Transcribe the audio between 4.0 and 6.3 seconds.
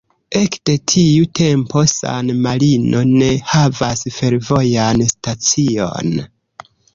fervojan stacion.